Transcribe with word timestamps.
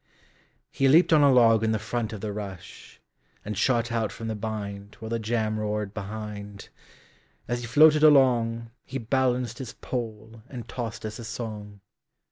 He 0.71 0.87
leaped 0.87 1.13
on 1.13 1.21
a 1.21 1.31
log 1.31 1.63
in 1.63 1.73
the 1.73 1.77
front 1.77 2.11
of 2.11 2.21
the 2.21 2.33
rush, 2.33 2.99
And 3.45 3.55
shot 3.55 3.91
out 3.91 4.11
from 4.11 4.29
the 4.29 4.35
bindWhile 4.35 5.11
the 5.11 5.19
jam 5.19 5.59
roared 5.59 5.93
behind; 5.93 6.69
As 7.47 7.61
he 7.61 7.67
floated 7.67 8.01
alongHe 8.01 9.07
balanced 9.11 9.59
his 9.59 9.75
poleAnd 9.75 10.65
tossed 10.67 11.05
us 11.05 11.19
a 11.19 11.23
song. 11.23 11.81